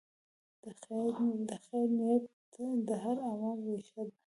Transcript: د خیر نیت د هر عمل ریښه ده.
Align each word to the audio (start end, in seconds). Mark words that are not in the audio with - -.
د 0.63 1.53
خیر 1.65 1.87
نیت 1.97 2.25
د 2.87 2.89
هر 3.03 3.17
عمل 3.29 3.57
ریښه 3.73 4.01
ده. 4.07 4.15